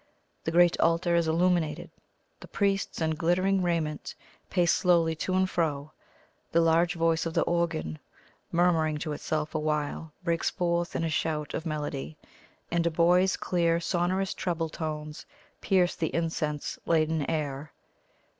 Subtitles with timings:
[0.45, 1.91] The great altar is illuminated;
[2.39, 4.15] the priests, in glittering raiment,
[4.49, 5.91] pace slowly to and fro.
[6.51, 7.99] The large voice of the organ,
[8.51, 12.17] murmuring to itself awhile, breaks forth in a shout of melody;
[12.71, 15.27] and a boy's clear, sonorous treble tones
[15.61, 17.71] pierce the incense laden air.